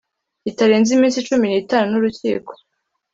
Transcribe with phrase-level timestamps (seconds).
[0.43, 2.51] kitarenze iminsi cumi n itanu n urukiko